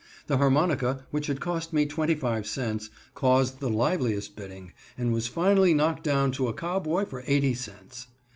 The 0.25 0.37
harmonica, 0.37 1.05
which 1.11 1.27
had 1.27 1.39
cost 1.39 1.73
me 1.73 1.85
twenty 1.85 2.15
five 2.15 2.47
cents, 2.47 2.89
caused 3.13 3.59
the 3.59 3.69
liveliest 3.69 4.35
bidding, 4.35 4.73
and 4.97 5.13
was 5.13 5.27
finally 5.27 5.75
knocked 5.75 6.01
down 6.03 6.31
to 6.31 6.47
a 6.47 6.55
cowboy 6.55 7.05
for 7.05 7.23
eighty 7.27 7.53
cents. 7.53 8.07